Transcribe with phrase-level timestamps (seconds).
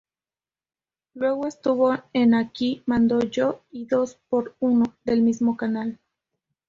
[1.13, 5.99] Luego estuvo en "Aquí Mando Yo" y "Dos por uno" del mismo canal.